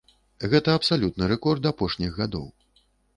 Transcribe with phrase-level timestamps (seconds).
[0.53, 2.47] Гэта абсалютны рэкорд апошніх гадоў.